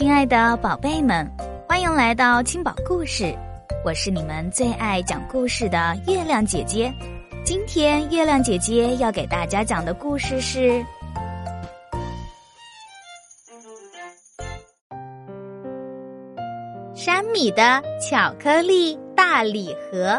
[0.00, 1.30] 亲爱的宝贝们，
[1.68, 3.36] 欢迎来到青宝故事，
[3.84, 6.90] 我是你们最爱讲故事的月亮姐姐。
[7.44, 10.82] 今天月亮姐姐要给大家讲的故事是
[16.94, 20.18] 山米的巧克力大礼盒。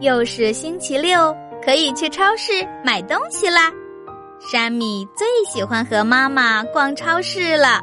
[0.00, 1.34] 又是星期六，
[1.64, 2.52] 可以去超市
[2.84, 3.72] 买东西啦。
[4.52, 7.80] 山米最喜欢和妈妈逛超市了。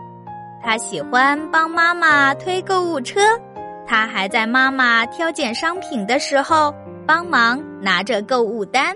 [0.63, 3.21] 他喜欢帮妈妈推购物车，
[3.87, 6.73] 他还在妈妈挑拣商品的时候
[7.07, 8.95] 帮忙拿着购物单。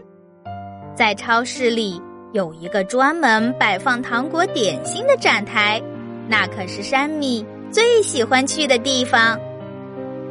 [0.94, 2.00] 在超市里
[2.34, 5.82] 有一个专门摆放糖果点心的展台，
[6.28, 9.40] 那可是山米最喜欢去的地方。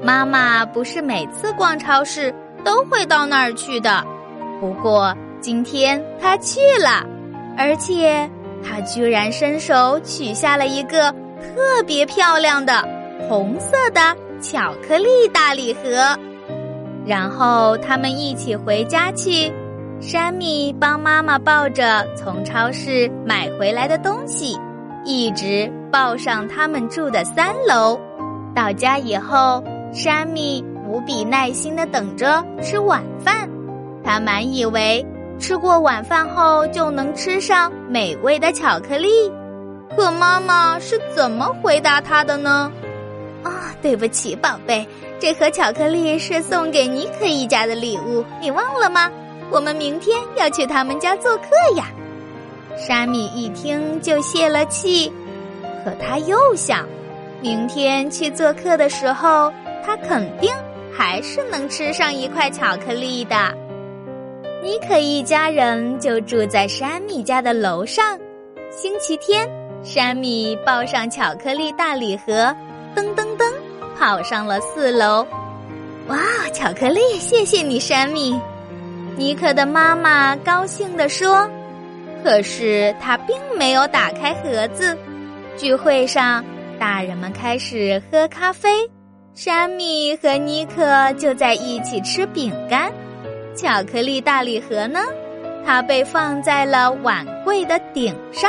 [0.03, 4.05] 妈妈不是每次逛超市都会到那儿去的，
[4.61, 7.05] 不过今天她去了，
[7.57, 8.31] 而且
[8.63, 11.13] 她居然伸手取下了一个。
[11.43, 12.83] 特别漂亮的
[13.29, 14.01] 红色的
[14.41, 16.17] 巧克力大礼盒，
[17.05, 19.53] 然后他们一起回家去。
[20.01, 24.59] 山米帮妈妈抱着从超市买回来的东西，
[25.05, 28.01] 一直抱上他们住的三楼。
[28.53, 29.63] 到家以后，
[29.93, 33.49] 山米无比耐心的等着吃晚饭。
[34.03, 35.07] 他满以为
[35.39, 39.09] 吃过晚饭后就能吃上美味的巧克力。
[39.97, 42.73] 可妈妈是怎么回答他的呢？
[43.43, 44.87] 啊，对不起，宝贝，
[45.19, 49.11] 这盒巧克力是送给尼克一家的礼物，你忘了吗？
[49.51, 51.87] 我们明天要去他们家做客呀。
[52.77, 55.13] 沙米一听就泄了气，
[55.85, 56.87] 可他又想，
[57.41, 59.53] 明天去做客的时候，
[59.85, 60.51] 他肯定
[60.91, 63.55] 还是能吃上一块巧克力的。
[64.63, 68.19] 尼克一家人就住在山米家的楼上，
[68.71, 69.47] 星期天。
[69.83, 72.55] 山米抱上巧克力大礼盒，
[72.95, 73.53] 噔噔噔，
[73.99, 75.27] 跑上了四楼。
[76.07, 76.19] 哇，
[76.53, 77.01] 巧克力！
[77.19, 78.41] 谢谢你，山米。
[79.17, 81.49] 尼克的妈妈高兴地说。
[82.23, 84.97] 可是他并没有打开盒子。
[85.57, 86.45] 聚会上，
[86.79, 88.89] 大人们开始喝咖啡，
[89.35, 92.93] 山米和尼克就在一起吃饼干。
[93.57, 95.01] 巧克力大礼盒呢？
[95.67, 98.49] 它被放在了碗柜的顶上。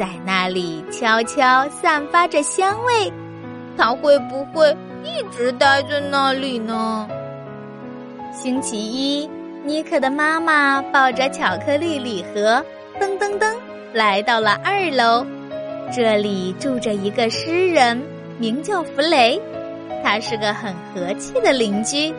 [0.00, 3.12] 在那里悄悄散发着香味，
[3.76, 4.74] 它会不会
[5.04, 7.06] 一直待在那里呢？
[8.32, 9.28] 星期一，
[9.62, 12.64] 尼克的妈妈抱着巧克力礼盒，
[12.98, 13.54] 噔噔噔
[13.92, 15.22] 来到了二楼。
[15.94, 18.02] 这里住着一个诗人，
[18.38, 19.38] 名叫弗雷，
[20.02, 22.10] 他是个很和气的邻居。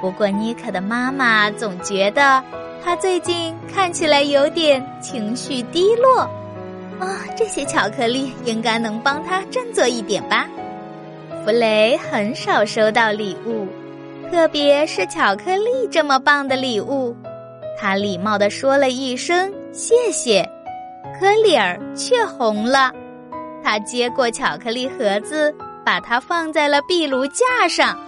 [0.00, 2.42] 不过，尼克的妈妈总觉得
[2.84, 6.28] 他最近看起来有点情绪低落。
[7.00, 10.46] 啊，这些巧克力应该能帮他振作一点吧。
[11.44, 13.66] 弗雷很少收到礼物，
[14.30, 17.14] 特别是巧克力这么棒的礼物。
[17.78, 20.48] 他礼貌地说了一声谢谢，
[21.18, 22.92] 可脸儿却红了。
[23.62, 27.98] 他接过巧克力盒子，把它放在了壁炉架上。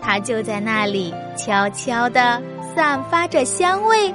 [0.00, 2.40] 它就在那里悄悄地
[2.74, 4.14] 散发着香味，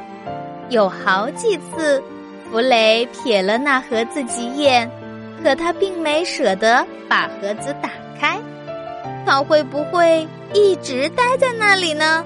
[0.70, 2.02] 有好几次。
[2.54, 4.88] 弗雷瞥了那盒子几眼，
[5.42, 7.90] 可他并没舍得把盒子打
[8.22, 8.38] 开。
[9.26, 12.24] 他会不会一直待在那里呢？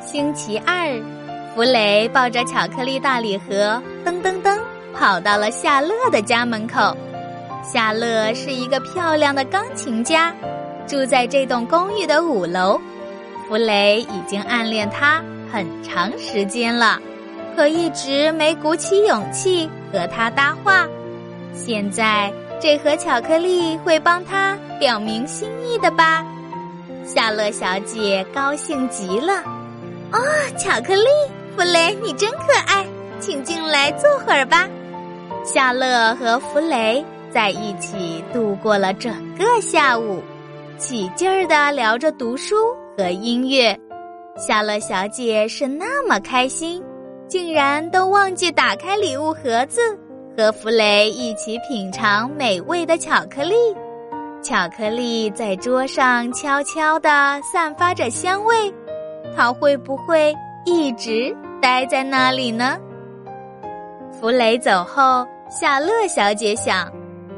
[0.00, 0.98] 星期二，
[1.54, 4.58] 弗雷抱着巧克力大礼盒，噔噔噔
[4.94, 6.96] 跑到了夏乐的家门口。
[7.62, 10.34] 夏乐是一个漂亮的钢琴家，
[10.86, 12.80] 住在这栋公寓的五楼。
[13.46, 15.22] 弗雷已经暗恋她
[15.52, 16.98] 很长时间了。
[17.58, 20.86] 可一直没鼓起勇气和他搭话，
[21.52, 26.24] 现在这盒巧克力会帮他表明心意的吧？
[27.04, 29.42] 夏乐小姐高兴极了。
[30.12, 30.20] 哦，
[30.56, 31.08] 巧克力，
[31.56, 32.86] 弗雷，你真可爱，
[33.18, 34.68] 请进来坐会儿吧。
[35.44, 40.22] 夏乐和弗雷在一起度过了整个下午，
[40.78, 42.54] 起劲儿的聊着读书
[42.96, 43.76] 和音乐。
[44.36, 46.80] 夏乐小姐是那么开心。
[47.28, 49.80] 竟然都忘记打开礼物盒子，
[50.34, 53.54] 和弗雷一起品尝美味的巧克力。
[54.42, 58.72] 巧克力在桌上悄悄地散发着香味，
[59.36, 60.34] 它会不会
[60.64, 62.78] 一直待在那里呢？
[64.18, 66.90] 弗雷走后，夏乐小姐想：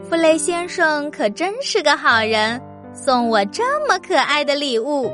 [0.09, 2.63] 弗雷先生可真是个好人，
[2.95, 5.11] 送我这么可爱的礼物。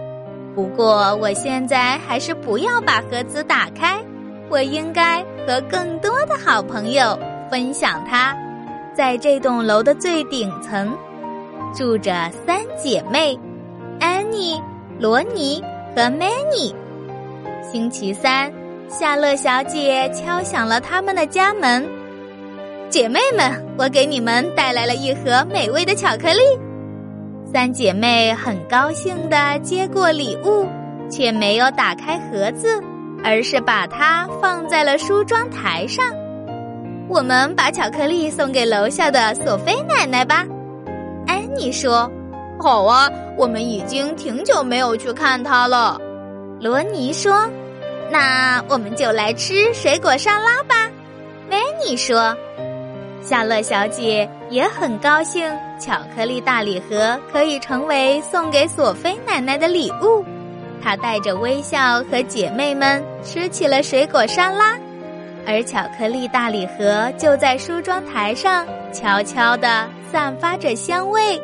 [0.55, 4.05] 不过，我现在还是不要把盒子打开。
[4.49, 7.19] 我应该和更多的好朋友
[7.51, 8.37] 分享它。
[8.95, 10.97] 在这栋楼的最顶层
[11.75, 13.39] 住着三姐妹：
[14.01, 14.61] 安妮、
[14.99, 15.63] 罗尼
[15.95, 16.75] 和曼妮。
[17.63, 18.51] 星期三，
[18.89, 21.87] 夏乐小姐敲响了他们的家门。
[22.89, 26.41] 姐妹们，我给你们带来了一盒美味的巧克力。
[27.53, 30.67] 三姐妹很高兴的接过礼物，
[31.11, 32.81] 却没有打开盒子，
[33.27, 36.07] 而是把它放在了梳妆台上。
[37.09, 40.47] 我们把巧克力送给楼下的索菲奶奶吧。
[41.27, 42.09] 安妮说
[42.63, 46.01] ：“好啊，我们已经挺久没有去看她了。”
[46.63, 47.49] 罗尼说
[48.13, 50.89] ：“那我们就来吃水果沙拉吧。”
[51.51, 52.33] 维尼说。
[53.23, 60.25] 夏乐小姐也很高兴，巧克力大礼盒可以成为送给索菲奶奶的礼物。
[60.87, 64.79] 她带着微笑和姐妹们吃起了水果沙拉，
[65.45, 71.43] 而巧克力大礼盒就在梳妆台上悄悄地散发着香味。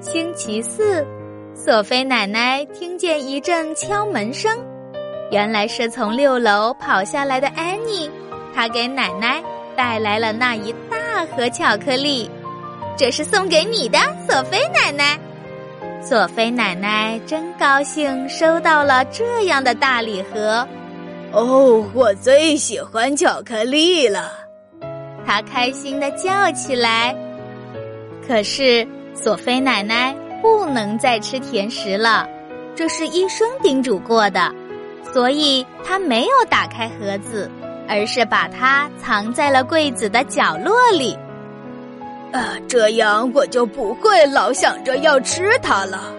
[0.00, 1.04] 星期四，
[1.52, 4.56] 索菲奶奶听见一阵敲门声，
[5.32, 8.08] 原来是从六楼跑下来的安妮，
[8.54, 9.42] 她给奶奶。
[9.76, 12.30] 带来了那一大盒巧克力，
[12.96, 13.98] 这是送给你的，
[14.28, 15.18] 索菲奶奶。
[16.06, 20.66] 索菲奶奶真高兴收到了这样的大礼盒。
[21.32, 24.30] 哦，我最喜欢巧克力了，
[25.26, 27.16] 她开心的叫起来。
[28.28, 32.28] 可是索菲奶奶不能再吃甜食了，
[32.76, 34.54] 这是医生叮嘱过的，
[35.10, 37.50] 所以她没有打开盒子。
[37.86, 41.14] 而是把它藏在了柜子的角落里，
[42.34, 46.12] 啊，这样我就不会老想着要吃它了。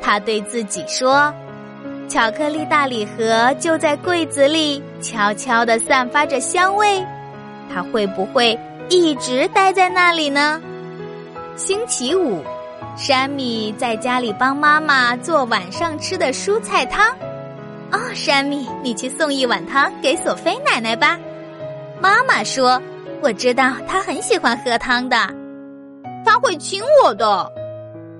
[0.00, 1.32] 他对自己说
[2.10, 7.00] ：“巧克力大礼盒就在柜子里，悄悄的散发着香味。
[7.72, 8.58] 它会不会
[8.90, 10.60] 一直待在那里呢？”
[11.54, 12.42] 星期五，
[12.96, 17.06] 山米在家里帮妈妈做晚上吃的蔬菜汤。
[17.92, 21.16] 哦，山米，你去送一碗汤给索菲奶奶吧。
[22.00, 22.82] 妈妈说
[23.22, 25.16] ：“我知道他很喜欢喝汤的，
[26.24, 27.50] 他会亲我的。”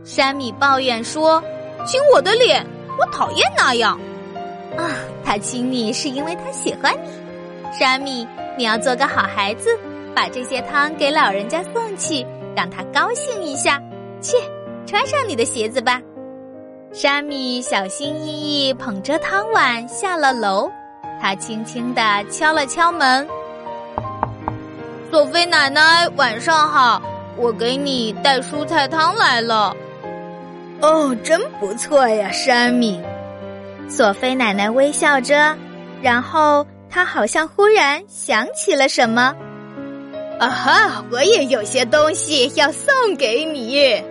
[0.05, 1.43] 山米抱怨说
[1.85, 2.65] ：“亲我的脸，
[2.99, 3.99] 我讨厌那样。”
[4.79, 4.89] 啊，
[5.25, 7.77] 他亲你是因为他喜欢你。
[7.77, 8.27] 山米，
[8.57, 9.77] 你要做个好孩子，
[10.15, 12.25] 把这些汤给老人家送去，
[12.55, 13.83] 让他高兴一下。
[14.21, 14.37] 去，
[14.87, 16.01] 穿上你的鞋子吧。
[16.93, 20.71] 山米小心翼翼捧着汤碗下了楼，
[21.21, 23.27] 他轻轻地敲了敲门。
[25.13, 27.03] 索菲奶奶，晚上好，
[27.37, 29.77] 我给你带蔬菜汤来了。
[30.81, 32.99] 哦，真不错呀，山米。
[33.91, 35.55] 索菲奶奶微笑着，
[36.01, 39.35] 然后她好像忽然想起了什么。
[40.41, 44.03] 啊哈，我也有些东西要送给你。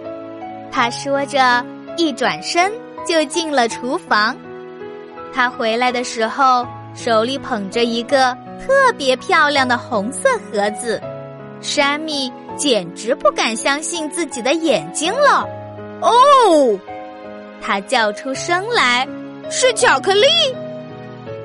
[0.71, 1.65] 她说着。
[1.97, 2.71] 一转身
[3.05, 4.37] 就进了厨房，
[5.33, 11.01] 她回来的时候手里捧着一个特别漂亮的红色盒子，
[11.61, 15.47] 山米简直不敢相信自己的眼睛了。
[16.01, 16.79] 哦，
[17.61, 19.07] 他叫出声来
[19.49, 20.25] ：“是巧克力！”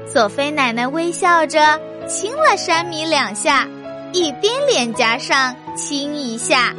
[0.06, 1.78] 索菲奶奶微笑着
[2.08, 3.66] 亲了山米两下，
[4.12, 6.75] 一边脸颊上亲一下。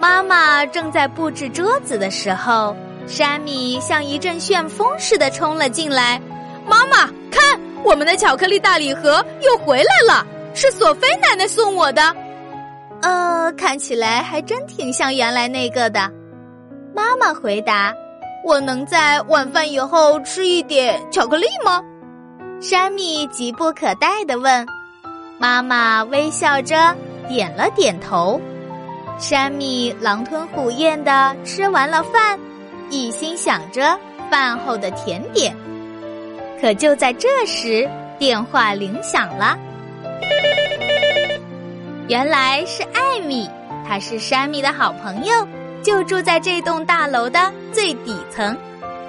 [0.00, 2.76] 妈妈正在布置桌子的时候，
[3.06, 6.20] 山米像一阵旋风似的冲了进来。
[6.68, 12.14] 妈妈，看，我们的巧克力大礼盒又回来了，是索菲奶奶送我的。
[13.02, 16.10] 呃，看起来还真挺像原来那个的。
[16.94, 17.94] 妈妈回答
[18.44, 21.82] ：“我能在晚饭以后吃一点巧克力吗？”
[22.60, 24.66] 山米急不可待的问。
[25.38, 26.94] 妈妈微笑着
[27.28, 28.40] 点了点头。
[29.16, 32.38] 山米狼吞虎咽的吃完了饭，
[32.90, 33.96] 一心想着
[34.28, 35.56] 饭后的甜点。
[36.60, 37.88] 可就在这时，
[38.18, 39.56] 电话铃响了。
[42.08, 43.48] 原来是艾米，
[43.86, 45.46] 她是山米的好朋友，
[45.82, 48.56] 就住在这栋大楼的最底层。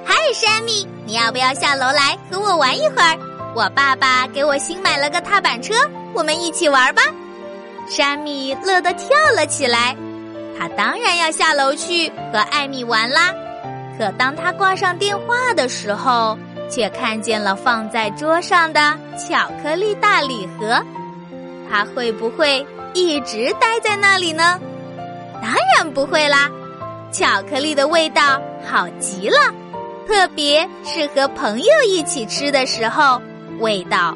[0.06, 3.18] 嗨，山米，你要不要下楼来和我玩一会儿？
[3.56, 5.74] 我爸爸给我新买了个踏板车，
[6.14, 7.02] 我们一起玩吧。
[7.88, 9.96] 山米乐得跳了起来，
[10.58, 13.34] 他当然要下楼去和艾米玩啦。
[13.98, 16.38] 可当他挂上电话的时候，
[16.70, 20.82] 却看见了放在桌上的巧克力大礼盒。
[21.70, 24.60] 它会不会一直待在那里呢？
[25.42, 26.50] 当然不会啦！
[27.12, 29.38] 巧克力的味道好极了，
[30.08, 33.22] 特别是和朋友一起吃的时候，
[33.60, 34.16] 味道